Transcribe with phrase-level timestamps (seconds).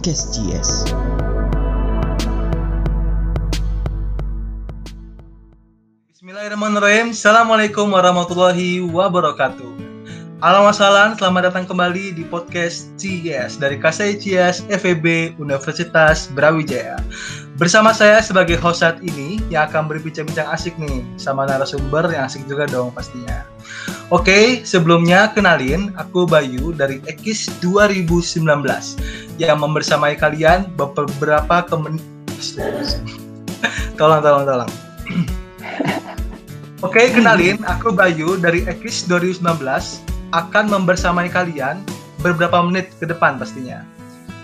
[0.00, 0.88] podcast GS.
[6.08, 7.12] Bismillahirrahmanirrahim.
[7.12, 9.68] Assalamualaikum warahmatullahi wabarakatuh.
[10.40, 16.96] Halo masalah, selamat datang kembali di podcast CIS dari KSI CIS FEB Universitas Brawijaya.
[17.60, 22.48] Bersama saya sebagai host saat ini yang akan berbincang-bincang asik nih sama narasumber yang asik
[22.48, 23.44] juga dong pastinya.
[24.10, 28.42] Oke, sebelumnya kenalin aku Bayu dari Ekis 2019
[29.38, 32.02] yang membersamai kalian beberapa kemen...
[33.94, 34.70] tolong, tolong, tolong.
[36.86, 39.46] Oke, kenalin, aku Bayu dari Ekis 2019
[40.34, 41.78] akan membersamai kalian
[42.18, 43.86] beberapa menit ke depan pastinya.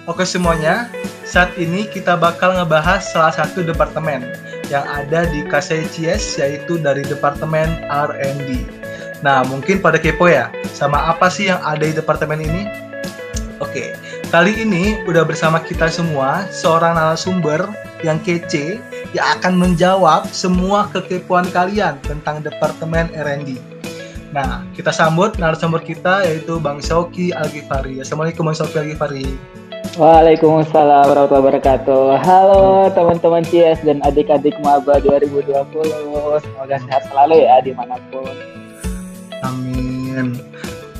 [0.06, 0.86] Oke semuanya,
[1.26, 4.22] saat ini kita bakal ngebahas salah satu departemen
[4.70, 8.85] yang ada di KCCS yaitu dari Departemen R&D.
[9.24, 12.68] Nah, mungkin pada kepo ya, sama apa sih yang ada di departemen ini?
[13.56, 13.96] Oke,
[14.28, 17.64] kali ini udah bersama kita semua seorang narasumber
[18.04, 18.76] yang kece
[19.16, 23.56] yang akan menjawab semua kekepoan kalian tentang Departemen R&D.
[24.36, 28.04] Nah, kita sambut narasumber kita yaitu Bang Shoki Algifari.
[28.04, 29.24] Assalamualaikum Bang Shoki Algifari.
[29.96, 32.20] Waalaikumsalam warahmatullahi wabarakatuh.
[32.20, 35.48] Halo teman-teman CS dan adik-adik maba 2020.
[36.44, 38.65] Semoga sehat selalu ya di mana pun.
[39.46, 40.34] Amin.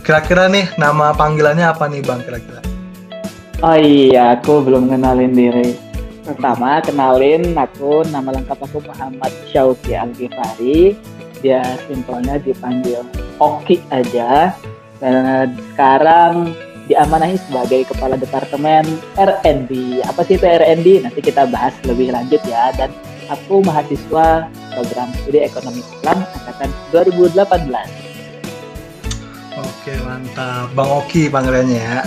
[0.07, 2.63] Kira-kira nih nama panggilannya apa nih Bang kira-kira?
[3.65, 5.75] Oh iya, aku belum kenalin diri.
[6.23, 10.95] Pertama, kenalin aku, nama lengkap aku Muhammad Syauki Algifari.
[11.43, 13.03] Dia simpelnya dipanggil
[13.43, 14.55] Oki aja.
[15.03, 16.55] Dan sekarang
[16.87, 18.87] diamanahi sebagai Kepala Departemen
[19.19, 20.03] R&D.
[20.07, 21.03] Apa sih itu R&D?
[21.03, 22.71] Nanti kita bahas lebih lanjut ya.
[22.79, 22.95] Dan
[23.27, 28.06] aku mahasiswa program studi ekonomi Islam angkatan 2018.
[29.57, 30.69] Oke, mantap.
[30.77, 32.01] Bang Oki panggilannya ya.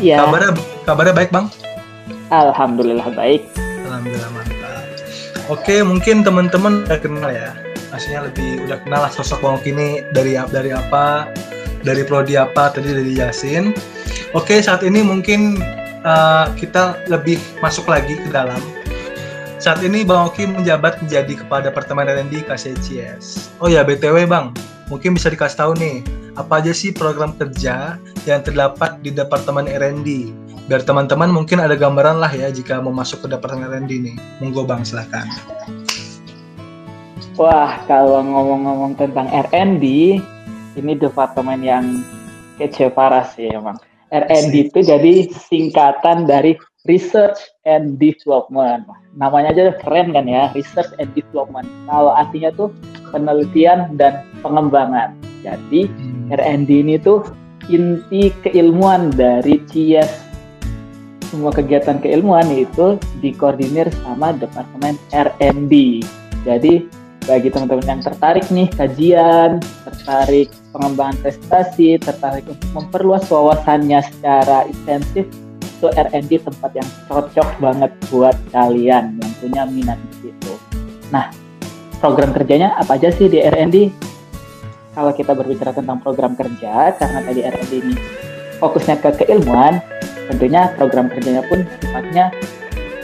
[0.00, 0.16] Iya.
[0.24, 0.50] Kabarnya
[0.88, 1.52] kabarnya baik, Bang?
[2.32, 3.44] Alhamdulillah baik.
[3.84, 4.84] Alhamdulillah mantap.
[5.52, 7.52] Oke, mungkin teman-teman udah kenal ya.
[7.92, 11.28] Maksudnya lebih udah kenal lah sosok Bang Oki ini dari dari apa,
[11.84, 13.76] dari prodi apa, tadi dari Yasin.
[14.32, 15.60] Oke, saat ini mungkin
[16.08, 18.60] uh, kita lebih masuk lagi ke dalam.
[19.60, 23.56] Saat ini Bang Oki menjabat menjadi Kepala Departemen R&D KCCS.
[23.60, 24.56] Oh ya, BTW Bang,
[24.86, 26.04] mungkin bisa dikasih tahu nih,
[26.38, 30.30] apa aja sih program kerja yang terdapat di Departemen R&D?
[30.70, 34.16] Biar teman-teman mungkin ada gambaran lah ya jika mau masuk ke Departemen R&D nih.
[34.38, 35.26] Monggo Bang, silahkan.
[37.34, 39.84] Wah, kalau ngomong-ngomong tentang R&D,
[40.78, 42.06] ini departemen yang
[42.62, 43.74] kece parah sih emang.
[44.14, 46.54] R&D itu jadi singkatan dari
[46.86, 48.86] Research and Development.
[49.18, 51.66] Namanya aja keren kan ya, Research and Development.
[51.90, 52.70] Kalau artinya tuh
[53.10, 55.18] penelitian dan pengembangan.
[55.42, 55.88] Jadi
[56.32, 57.24] R&D ini tuh
[57.68, 60.28] inti keilmuan dari CIES.
[61.28, 66.00] Semua kegiatan keilmuan itu dikoordinir sama Departemen R&D.
[66.48, 66.88] Jadi
[67.28, 75.28] bagi teman-teman yang tertarik nih kajian, tertarik pengembangan prestasi, tertarik untuk memperluas wawasannya secara intensif,
[75.60, 80.52] itu R&D tempat yang cocok banget buat kalian yang punya minat di situ.
[81.12, 81.28] Nah,
[82.00, 84.07] program kerjanya apa aja sih di R&D?
[84.98, 87.94] Kalau kita berbicara tentang program kerja, karena tadi R&D ini
[88.58, 89.78] fokusnya ke keilmuan,
[90.26, 92.34] tentunya program kerjanya pun sifatnya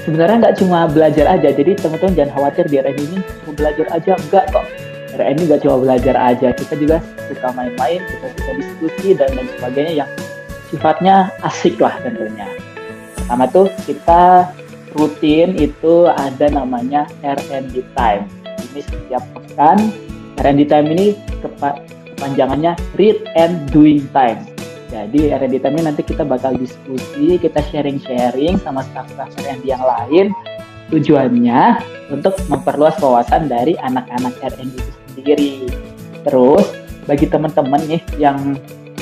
[0.02, 1.54] sebenarnya nggak cuma belajar aja.
[1.54, 4.12] Jadi teman-teman jangan khawatir di RN ini cuma belajar aja.
[4.18, 4.66] Enggak kok.
[5.14, 6.48] Ini nggak cuma belajar aja.
[6.50, 6.98] Kita juga
[7.30, 10.10] suka main-main kita suka diskusi dan lain sebagainya yang
[10.74, 12.50] sifatnya asik lah tentunya.
[13.22, 14.50] Pertama tuh kita
[14.98, 18.26] rutin itu ada namanya R&D time.
[18.74, 19.94] Ini setiap pekan
[20.42, 21.06] R&D time ini
[22.24, 24.40] kepanjangannya read and doing time
[24.94, 30.30] jadi R&D time nanti kita bakal diskusi, kita sharing-sharing sama staff-staff R&D yang lain.
[30.94, 31.82] Tujuannya
[32.14, 35.54] untuk memperluas wawasan dari anak-anak R&D itu sendiri.
[36.22, 36.70] Terus
[37.10, 38.54] bagi teman-teman nih yang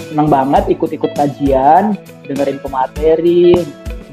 [0.08, 1.93] senang banget ikut-ikut kajian,
[2.25, 3.52] dengerin pemateri,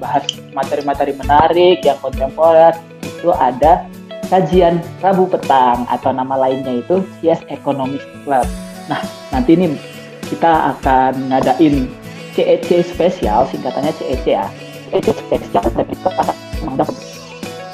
[0.04, 2.76] bahas materi-materi menarik yang kontemporer,
[3.08, 3.88] itu ada
[4.28, 8.44] kajian Rabu petang atau nama lainnya itu CS Economics Club.
[8.90, 9.78] Nah, nanti ini
[10.28, 11.86] kita akan ngadain
[12.34, 14.50] CEC spesial, singkatannya CEC ya.
[14.90, 16.10] CEC spesial dan kita
[16.74, 16.98] dapat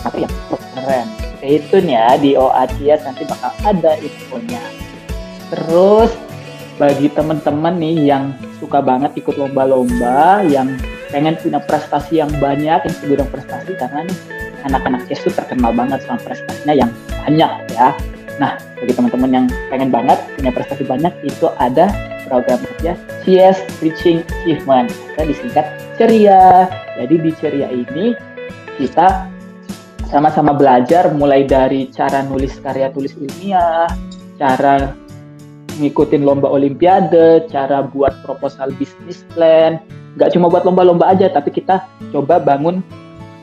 [0.04, 0.34] apa yang
[0.76, 1.08] keren.
[1.40, 4.64] Stay tune ya di OACS nanti bakal ada infonya.
[5.54, 6.12] Terus
[6.76, 10.76] bagi teman-teman nih yang suka banget ikut lomba-lomba, yang
[11.14, 14.18] pengen punya prestasi yang banyak, yang sebidang prestasi karena nih
[14.66, 16.92] anak-anak CS itu terkenal banget sama prestasinya yang
[17.24, 17.94] banyak ya.
[18.36, 21.88] Nah, bagi teman-teman yang pengen banget punya prestasi banyak, itu ada
[22.28, 25.66] program kerja CS Reaching Achievement atau disingkat
[25.96, 26.68] Ceria.
[27.00, 28.12] Jadi di Ceria ini
[28.76, 29.32] kita
[30.12, 33.88] sama-sama belajar mulai dari cara nulis karya tulis ilmiah,
[34.36, 34.92] cara
[35.80, 39.80] ngikutin lomba olimpiade, cara buat proposal bisnis plan.
[40.16, 41.84] Gak cuma buat lomba-lomba aja, tapi kita
[42.16, 42.80] coba bangun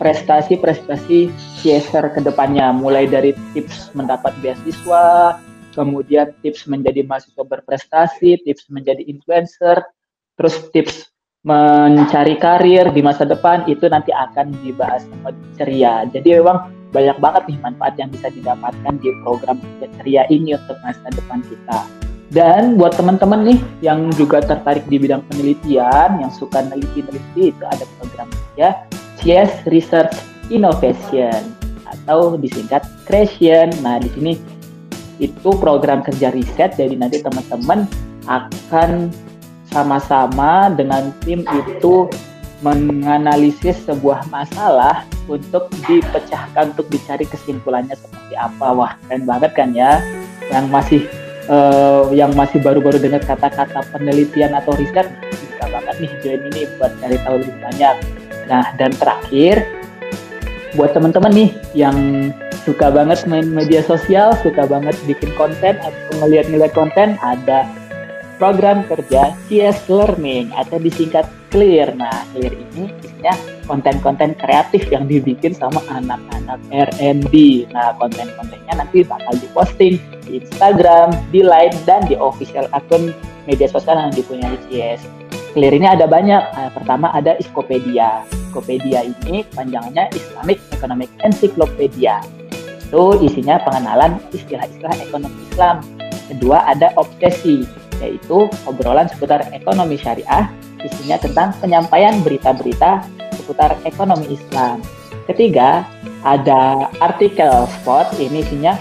[0.02, 1.30] prestasi-prestasi
[1.62, 5.38] CSR ke depannya, mulai dari tips mendapat beasiswa,
[5.78, 9.78] kemudian tips menjadi mahasiswa berprestasi, tips menjadi influencer,
[10.34, 11.06] terus tips
[11.46, 16.02] mencari karir di masa depan itu nanti akan dibahas sama ceria.
[16.10, 19.58] Jadi memang banyak banget nih manfaat yang bisa didapatkan di program
[20.02, 21.78] ceria ini untuk masa depan kita.
[22.32, 27.84] Dan buat teman-teman nih yang juga tertarik di bidang penelitian, yang suka neliti-neliti itu ada
[28.00, 28.26] program
[28.56, 28.72] ya
[29.22, 30.14] CS Research
[30.50, 31.54] Innovation
[31.86, 33.70] atau disingkat Creation.
[33.80, 34.32] Nah, di sini
[35.22, 37.86] itu program kerja riset jadi nanti teman-teman
[38.26, 39.12] akan
[39.70, 42.10] sama-sama dengan tim itu
[42.62, 48.66] menganalisis sebuah masalah untuk dipecahkan untuk dicari kesimpulannya seperti apa.
[48.74, 49.98] Wah, keren banget kan ya.
[50.50, 51.00] Yang masih
[51.50, 56.92] uh, yang masih baru-baru dengar kata-kata penelitian atau riset bisa banget nih join ini buat
[57.02, 57.96] cari tahu lebih banyak.
[58.50, 59.62] Nah, dan terakhir
[60.72, 61.96] buat teman-teman nih yang
[62.64, 67.66] suka banget main media sosial, suka banget bikin konten atau ngeliat-ngeliat konten, ada
[68.40, 71.92] program kerja CS Learning atau disingkat Clear.
[71.92, 73.36] Nah, Clear ini isinya
[73.68, 77.34] konten-konten kreatif yang dibikin sama anak-anak R&D.
[77.70, 83.12] Nah, konten-kontennya nanti bakal diposting di Instagram, di Line, dan di official akun
[83.44, 85.21] media sosial yang dipunyai CS.
[85.52, 86.42] Clear ini ada banyak.
[86.56, 88.24] Nah, pertama ada Iskopedia.
[88.48, 92.24] Iskopedia ini panjangnya Islamic Economic Encyclopedia.
[92.88, 95.84] Itu isinya pengenalan istilah-istilah ekonomi Islam.
[96.32, 97.68] Kedua ada Obsesi,
[98.00, 100.48] yaitu obrolan seputar ekonomi syariah.
[100.80, 103.04] Isinya tentang penyampaian berita-berita
[103.36, 104.80] seputar ekonomi Islam.
[105.28, 105.84] Ketiga,
[106.24, 108.72] ada artikel spot, ini isinya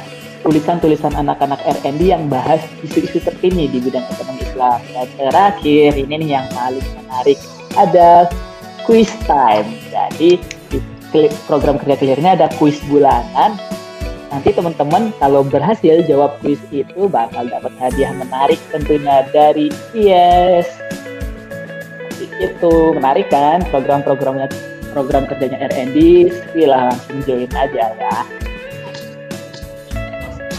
[0.41, 4.79] tulisan-tulisan anak-anak R&D yang bahas isu-isu terkini di bidang ekonomi Islam.
[4.93, 7.37] Dan terakhir, ini nih yang paling menarik,
[7.77, 8.27] ada
[8.83, 9.69] quiz time.
[9.89, 10.79] Jadi di
[11.45, 13.55] program kerja clear ini ada quiz bulanan.
[14.31, 20.67] Nanti teman-teman kalau berhasil jawab quiz itu bakal dapat hadiah menarik tentunya dari Yes.
[22.41, 24.49] Itu menarik kan program-programnya
[24.95, 28.40] program kerjanya R&D, Sila langsung join aja ya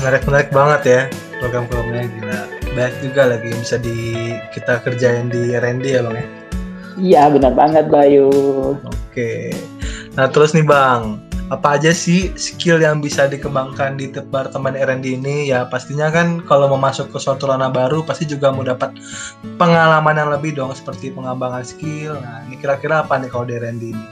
[0.02, 1.00] menarik menarik banget ya
[1.38, 2.40] program-programnya gila.
[2.74, 3.98] Banyak juga lagi yang bisa di
[4.50, 6.26] kita kerjain di R&D ya bang ya?
[6.98, 8.28] Iya benar banget Bayu.
[8.82, 9.54] Oke.
[10.18, 11.22] Nah terus nih bang.
[11.54, 15.54] Apa aja sih skill yang bisa dikembangkan di departemen R&D ini?
[15.54, 18.90] Ya pastinya kan kalau mau masuk ke suatu ranah baru pasti juga mau dapat
[19.54, 22.18] pengalaman yang lebih dong seperti pengembangan skill.
[22.18, 24.06] Nah ini kira-kira apa nih kalau di R&D ini?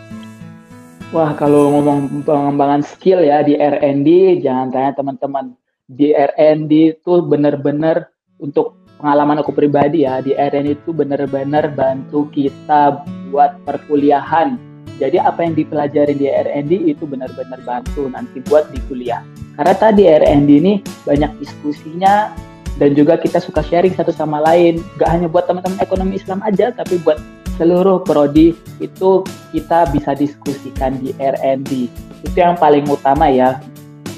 [1.10, 5.58] Wah, kalau ngomong pengembangan skill ya di R&D, jangan tanya teman-teman
[5.90, 13.02] di RN itu benar-benar untuk pengalaman aku pribadi ya di RN itu benar-benar bantu kita
[13.34, 14.54] buat perkuliahan.
[15.00, 19.24] Jadi apa yang dipelajari di RND itu benar-benar bantu nanti buat di kuliah.
[19.56, 20.74] Karena tadi RND ini
[21.08, 22.28] banyak diskusinya
[22.76, 24.84] dan juga kita suka sharing satu sama lain.
[25.00, 27.16] Gak hanya buat teman-teman ekonomi Islam aja, tapi buat
[27.56, 29.24] seluruh prodi itu
[29.56, 31.88] kita bisa diskusikan di RND.
[32.20, 33.56] Itu yang paling utama ya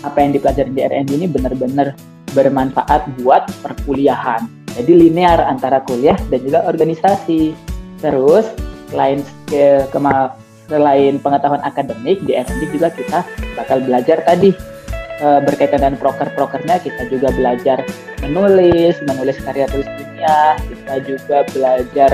[0.02, 1.94] apa yang dipelajari di RND ini benar-benar
[2.34, 4.46] bermanfaat buat perkuliahan.
[4.72, 7.52] Jadi linear antara kuliah dan juga organisasi.
[8.00, 8.50] Terus
[8.90, 10.34] selain ke, kema,
[10.66, 13.20] selain pengetahuan akademik di RND juga kita
[13.54, 14.50] bakal belajar tadi
[15.22, 17.84] e, berkaitan dengan proker-prokernya kita juga belajar
[18.24, 22.10] menulis, menulis karya tulis dunia, kita juga belajar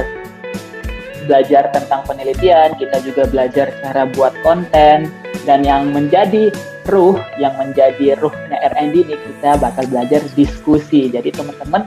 [1.28, 5.12] belajar tentang penelitian, kita juga belajar cara buat konten
[5.45, 6.49] dan yang menjadi
[6.88, 11.12] ruh yang menjadi ruhnya R&D ini kita bakal belajar diskusi.
[11.12, 11.85] Jadi teman-teman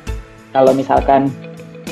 [0.53, 1.27] kalau misalkan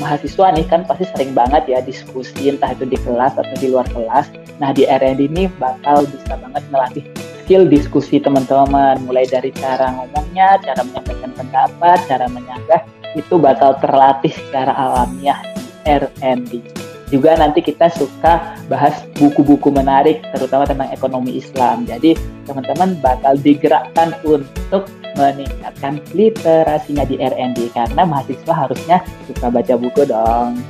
[0.00, 3.86] mahasiswa nih kan pasti sering banget ya diskusi entah itu di kelas atau di luar
[3.92, 4.32] kelas.
[4.62, 7.04] Nah di R&D ini bakal bisa banget melatih
[7.44, 12.82] skill diskusi teman-teman mulai dari cara ngomongnya, cara menyampaikan pendapat, cara menyanggah
[13.18, 16.79] itu bakal terlatih secara alamiah di R&D
[17.10, 21.82] juga nanti kita suka bahas buku-buku menarik terutama tentang ekonomi Islam.
[21.84, 22.14] Jadi
[22.46, 24.86] teman-teman bakal digerakkan untuk
[25.18, 30.62] meningkatkan literasinya di RND karena mahasiswa harusnya suka baca buku dong.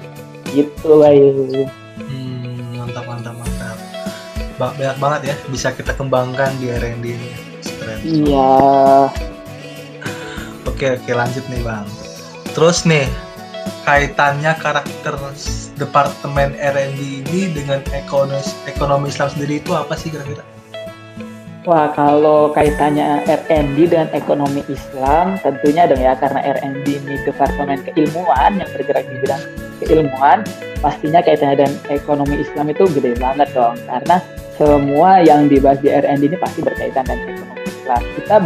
[0.51, 1.69] Gitu Bayu.
[2.01, 3.77] Hmm, mantap mantap mantap.
[4.57, 7.31] Banyak banget ya bisa kita kembangkan di RND ini.
[8.01, 8.51] Iya.
[10.65, 11.85] Oke oke lanjut nih bang.
[12.57, 13.05] Terus nih
[13.91, 15.19] kaitannya karakter
[15.75, 18.39] departemen R&D ini dengan ekonomi
[18.71, 20.47] ekonomi Islam sendiri itu apa sih kira-kira?
[21.67, 28.63] Wah, kalau kaitannya R&D dan ekonomi Islam, tentunya dong ya, karena R&D ini departemen keilmuan
[28.63, 29.43] yang bergerak di bidang
[29.83, 30.47] keilmuan,
[30.79, 34.23] pastinya kaitannya dan ekonomi Islam itu gede banget dong, karena
[34.55, 38.01] semua yang dibahas di R&D ini pasti berkaitan dengan ekonomi Islam.
[38.15, 38.37] Kita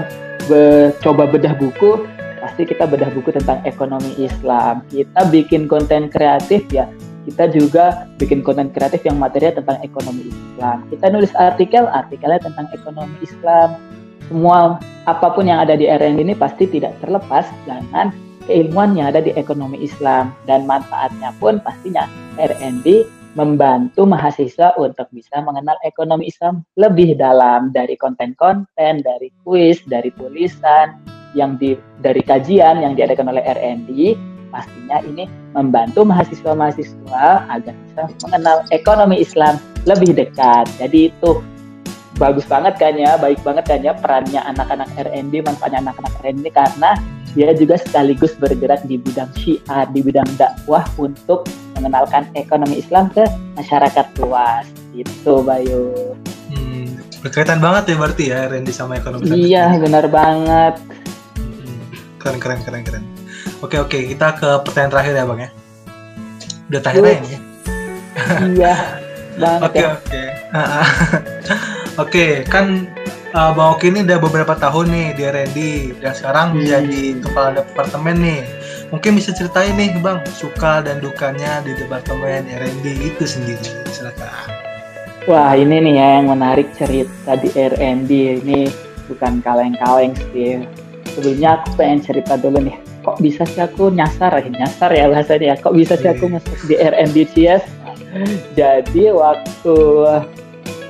[1.05, 2.09] coba bedah buku,
[2.45, 4.85] pasti kita bedah buku tentang ekonomi Islam.
[4.93, 6.85] Kita bikin konten kreatif ya,
[7.25, 10.85] kita juga bikin konten kreatif yang materinya tentang ekonomi Islam.
[10.93, 13.81] Kita nulis artikel, artikelnya tentang ekonomi Islam.
[14.29, 14.77] Semua
[15.09, 18.13] apa pun yang ada di RN ini pasti tidak terlepas dengan
[18.45, 22.05] keilmuan yang ada di ekonomi Islam dan manfaatnya pun pastinya
[22.37, 30.13] RND membantu mahasiswa untuk bisa mengenal ekonomi Islam lebih dalam dari konten-konten, dari kuis, dari
[30.15, 34.15] tulisan yang di dari kajian yang diadakan oleh RND
[34.55, 40.71] pastinya ini membantu mahasiswa-mahasiswa agar bisa mengenal ekonomi Islam lebih dekat.
[40.79, 41.43] Jadi itu
[42.15, 46.95] bagus banget kan ya, baik banget kan ya perannya anak-anak RND, manfaatnya anak-anak RND karena
[47.35, 53.27] dia juga sekaligus bergerak di bidang syiar, di bidang dakwah untuk mengenalkan ekonomi Islam ke
[53.59, 54.71] masyarakat luas.
[54.95, 56.15] Itu Bayu.
[56.55, 59.43] Hmm, berkaitan banget ya berarti ya RND sama ekonomi Islam.
[59.43, 60.75] Iya, benar banget.
[62.25, 63.05] Keren keren keren keren.
[63.61, 65.51] Oke oke, kita ke pertanyaan terakhir ya bang ya.
[66.65, 67.37] Udah terakhir ya ini.
[68.57, 68.75] iya,
[69.41, 69.89] banget Oke ya.
[69.93, 70.23] oke.
[71.95, 72.91] Oke, kan
[73.31, 75.59] uh, Bang Oki ini udah beberapa tahun nih di R&D
[76.03, 76.57] dan sekarang Hmm.
[76.59, 78.43] menjadi kepala departemen nih.
[78.91, 83.63] Mungkin bisa ceritain nih Bang, suka dan dukanya di departemen R&D itu sendiri.
[83.91, 84.51] Silakan.
[85.27, 88.11] Wah ini nih ya yang menarik cerita di R&D
[88.43, 88.67] ini
[89.07, 90.67] bukan kaleng-kaleng sih.
[91.15, 92.77] Sebelumnya aku pengen cerita dulu nih.
[93.07, 94.51] Kok bisa sih aku nyasar ya?
[94.51, 95.55] Nyasar ya bahasanya.
[95.55, 95.57] Ya.
[95.63, 97.63] Kok bisa sih aku masuk di CS?
[98.55, 99.77] Jadi waktu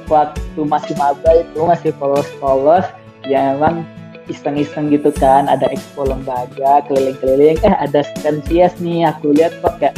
[0.08, 2.84] waktu masih maba itu masih polos-polos
[3.24, 3.84] ya emang
[4.28, 5.48] iseng-iseng gitu kan.
[5.48, 7.60] Ada expo lembaga keliling-keliling.
[7.64, 9.08] Eh ada stand CS nih.
[9.12, 9.96] Aku lihat kok kayak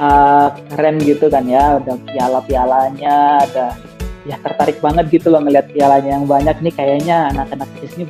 [0.00, 1.80] uh, keren gitu kan ya.
[1.80, 3.16] Ada piala-pialanya
[3.48, 3.66] ada
[4.28, 6.72] ya tertarik banget gitu loh ngeliat pialanya yang banyak nih.
[6.74, 8.06] Kayaknya anak-anak CS ini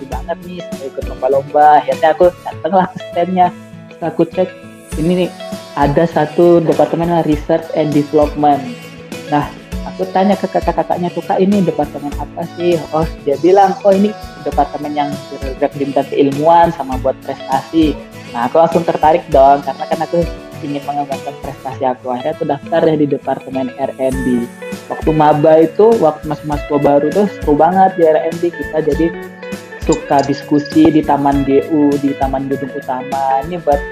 [0.00, 1.66] berprestasi banget nih saya ikut lomba-lomba.
[1.80, 3.46] Akhirnya aku datanglah ke standnya.
[4.00, 4.48] Aku cek
[4.96, 5.30] ini nih
[5.76, 8.60] ada satu departemen research and development.
[9.28, 9.52] Nah
[9.84, 12.80] aku tanya ke kakak-kakaknya tuh kak ini departemen apa sih?
[12.96, 17.92] Oh dia bilang oh ini departemen yang bergerak di bidang keilmuan sama buat prestasi.
[18.32, 20.24] Nah aku langsung tertarik dong karena kan aku
[20.64, 22.12] ingin mengembangkan prestasi aku.
[22.12, 24.26] Akhirnya aku daftar deh di departemen R&D
[24.90, 28.78] waktu maba itu waktu masuk mahasiswa baru tuh seru banget di R&D kita.
[28.82, 29.06] Jadi
[29.90, 33.42] suka diskusi di taman GU di taman gedung utama.
[33.42, 33.82] Ini buat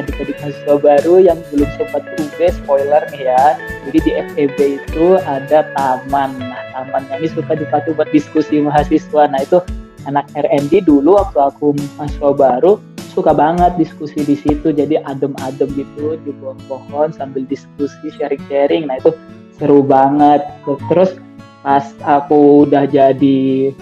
[0.00, 3.60] adik-adik mahasiswa baru yang belum sempat UB spoiler nih ya.
[3.84, 6.40] Jadi di FEB itu ada taman.
[6.40, 9.28] Nah tamannya ini suka dipakai buat diskusi mahasiswa.
[9.28, 9.60] Nah itu
[10.08, 12.80] anak R&D dulu waktu aku mahasiswa baru
[13.12, 14.72] suka banget diskusi di situ.
[14.72, 18.88] Jadi adem-adem gitu di bawah pohon sambil diskusi sharing-sharing.
[18.88, 19.12] Nah itu
[19.60, 20.48] seru banget.
[20.64, 21.20] Terus
[21.60, 23.76] pas aku udah jadi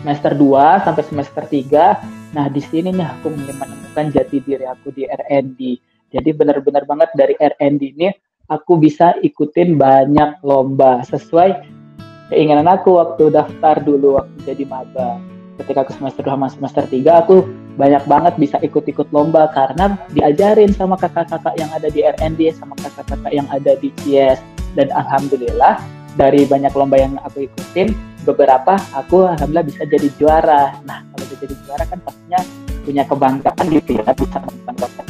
[0.00, 4.94] semester 2 sampai semester 3 nah di sini nih aku mulai menemukan jati diri aku
[4.94, 5.60] di R&D
[6.10, 8.10] jadi benar-benar banget dari R&D ini
[8.50, 11.54] aku bisa ikutin banyak lomba sesuai
[12.34, 15.22] keinginan aku waktu daftar dulu waktu jadi maba.
[15.62, 17.46] Ketika aku semester 2 sama semester 3 aku
[17.78, 23.32] banyak banget bisa ikut-ikut lomba karena diajarin sama kakak-kakak yang ada di R&D sama kakak-kakak
[23.32, 24.42] yang ada di CS
[24.74, 25.78] dan alhamdulillah
[26.18, 30.76] dari banyak lomba yang aku ikutin beberapa aku alhamdulillah bisa jadi juara.
[30.84, 32.40] Nah kalau bisa jadi juara kan pastinya
[32.84, 35.06] punya kebanggaan gitu ya bisa membanggakan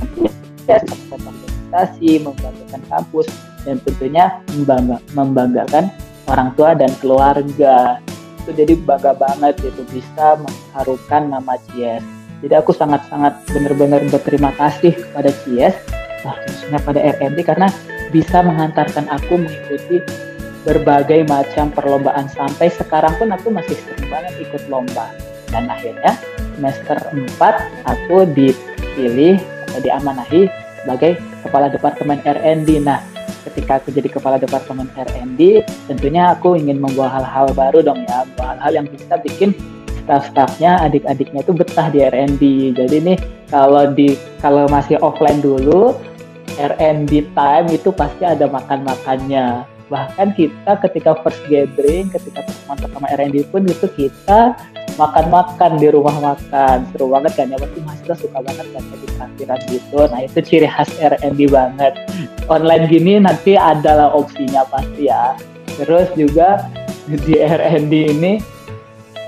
[0.68, 3.26] membanggakan organisasi membanggakan kampus
[3.62, 4.24] dan tentunya
[4.56, 5.84] membangga, membanggakan
[6.30, 7.98] orang tua dan keluarga.
[8.40, 14.96] Itu jadi bangga banget itu bisa mengharukan nama CS jadi aku sangat-sangat benar-benar berterima kasih
[14.96, 15.30] kepada
[16.24, 17.68] nah, khususnya pada RND karena
[18.08, 20.00] bisa mengantarkan aku mengikuti
[20.64, 22.28] berbagai macam perlombaan.
[22.28, 25.12] Sampai sekarang pun aku masih sering banget ikut lomba.
[25.50, 26.14] Dan akhirnya
[26.56, 29.40] semester 4 aku dipilih
[29.70, 30.50] atau diamanahi
[30.82, 33.00] sebagai kepala departemen R&D nah
[33.48, 38.28] ketika aku jadi kepala departemen R&D tentunya aku ingin membawa hal-hal baru dong ya.
[38.38, 39.56] Hal-hal yang bisa bikin
[40.04, 42.42] staff-staffnya adik-adiknya itu betah di R&D
[42.74, 45.96] jadi nih kalau di kalau masih offline dulu
[46.58, 53.36] R&D time itu pasti ada makan-makannya bahkan kita ketika first gathering ketika pertemuan pertama R&D
[53.50, 54.54] pun itu kita
[54.94, 56.86] makan-makan di rumah makan.
[56.94, 57.50] Seru banget kan?
[57.50, 59.98] Ya pasti mahasiswa suka banget kan di traktiran gitu.
[60.08, 61.92] Nah itu ciri khas R&D banget.
[62.46, 65.34] Online gini nanti adalah opsinya pasti ya.
[65.74, 66.70] Terus juga
[67.10, 68.32] di R&D ini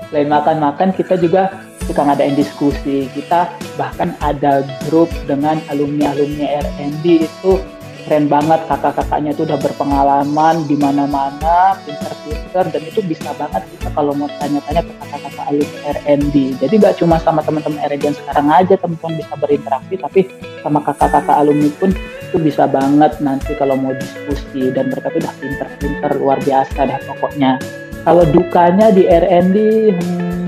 [0.07, 1.51] selain makan-makan kita juga
[1.83, 3.11] suka ngadain diskusi.
[3.11, 7.59] Kita bahkan ada grup dengan alumni-alumni R&D itu
[8.03, 14.11] keren banget kakak-kakaknya itu udah berpengalaman di mana-mana pinter-pinter dan itu bisa banget kita kalau
[14.13, 18.75] mau tanya-tanya ke kakak-kakak alumni R&D jadi gak cuma sama teman-teman R&D yang sekarang aja
[18.75, 20.21] teman-teman bisa berinteraksi tapi
[20.61, 21.91] sama kakak-kakak alumni pun
[22.33, 24.73] itu bisa banget nanti kalau mau diskusi.
[24.73, 27.61] Dan mereka tuh udah pinter-pinter luar biasa deh pokoknya.
[28.01, 29.57] Kalau dukanya di R&D
[29.93, 30.42] hmm,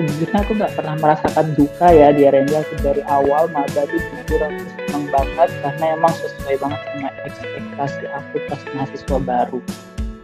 [0.00, 4.40] sejujurnya aku nggak pernah merasakan duka ya di R&D aku dari awal maga itu jujur
[4.40, 9.60] aku senang banget karena emang sesuai banget sama ekspektasi aku pas mahasiswa baru.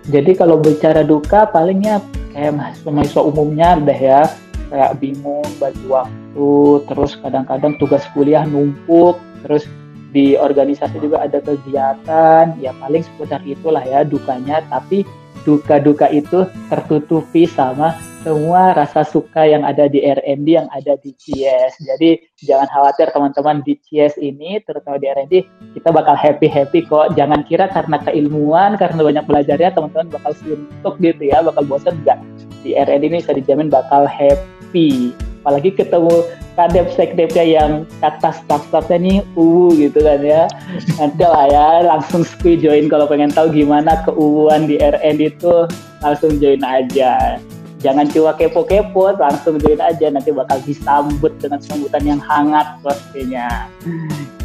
[0.06, 2.00] Jadi kalau bicara duka palingnya
[2.32, 4.24] kayak mahasiswa umumnya deh ya.
[4.66, 6.50] Kayak bingung bagi waktu
[6.90, 9.14] terus kadang-kadang tugas kuliah numpuk
[9.46, 9.62] terus
[10.10, 12.56] di organisasi juga ada kegiatan.
[12.58, 14.62] Ya paling seputar itulah ya dukanya.
[14.66, 15.06] Tapi
[15.46, 17.94] duka-duka itu tertutupi sama
[18.26, 21.78] semua rasa suka yang ada di R&D yang ada di CS.
[21.78, 25.34] Jadi jangan khawatir teman-teman di CS ini terutama di R&D
[25.78, 27.14] kita bakal happy-happy kok.
[27.14, 32.18] Jangan kira karena keilmuan, karena banyak belajarnya teman-teman bakal suntuk gitu ya, bakal bosan enggak.
[32.66, 35.14] Di R&D ini bisa dijamin bakal happy.
[35.46, 36.26] Apalagi ketemu
[36.58, 40.50] kadep sekdepnya yang kata staff-staffnya nih uh gitu kan ya.
[40.98, 45.70] Nanti lah ya langsung squeeze join kalau pengen tahu gimana keuuan di RN itu
[46.02, 47.38] langsung join aja.
[47.78, 50.10] Jangan cuma kepo-kepo langsung join aja.
[50.10, 53.70] Nanti bakal disambut dengan sambutan yang hangat pastinya.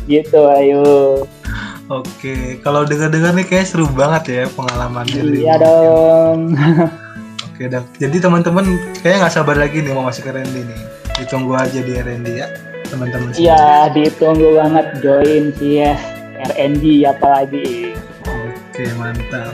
[0.05, 1.25] Gitu ayo
[1.89, 5.21] Oke, kalau dengar-dengar nih kayak seru banget ya pengalamannya.
[5.33, 6.53] Iya dong.
[7.61, 7.85] Oke, dong.
[8.01, 8.65] Jadi teman-teman
[9.05, 10.81] kayak nggak sabar lagi nih mau masuk ke Randy nih.
[11.21, 12.49] Ditunggu aja di RND ya,
[12.89, 13.37] teman-teman.
[13.37, 15.93] Iya, ditunggu banget join sih ya
[16.41, 17.93] RND apalagi.
[18.25, 19.53] Oke, mantap.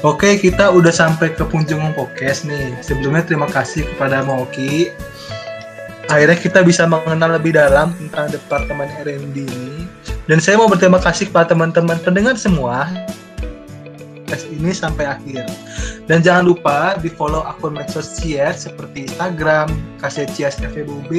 [0.00, 2.80] Oke, kita udah sampai ke punjung podcast nih.
[2.80, 4.88] Sebelumnya terima kasih kepada Moki.
[6.08, 9.84] Akhirnya kita bisa mengenal lebih dalam tentang Departemen R&D ini.
[10.24, 12.88] Dan saya mau berterima kasih kepada teman-teman pendengar semua
[14.24, 15.44] podcast ini sampai akhir.
[16.08, 19.68] Dan jangan lupa di follow akun medsos CS seperti Instagram,
[20.00, 21.12] Kasih CS FEBUB,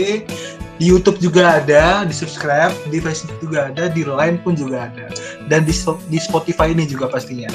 [0.82, 5.14] di YouTube juga ada, di subscribe, di Facebook juga ada, di Line pun juga ada,
[5.48, 5.74] dan di,
[6.10, 7.48] di Spotify ini juga pastinya.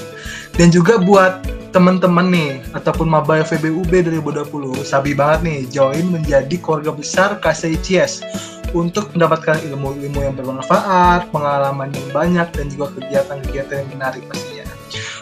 [0.55, 1.43] Dan juga buat
[1.75, 8.23] teman-teman nih ataupun maba FEBUB 2020, sabi banget nih join menjadi keluarga besar KCICS
[8.71, 14.50] untuk mendapatkan ilmu-ilmu yang bermanfaat, pengalaman yang banyak, dan juga kegiatan-kegiatan yang menarik pastinya.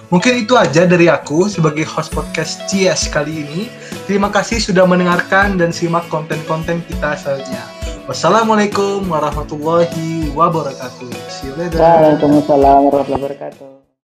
[0.08, 3.68] Mungkin itu aja dari aku sebagai host podcast CS kali ini.
[4.08, 7.60] Terima kasih sudah mendengarkan dan simak konten-konten kita selanjutnya.
[8.08, 11.12] Wassalamualaikum warahmatullahi wabarakatuh.
[11.28, 11.76] See you later.
[11.76, 13.77] Waalaikumsalam warahmatullahi wabarakatuh.